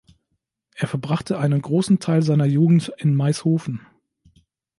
[0.73, 3.85] Er verbrachte einen großen Teil seiner Jugend in Maishofen.